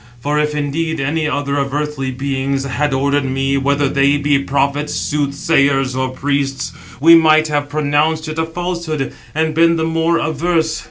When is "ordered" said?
2.91-3.23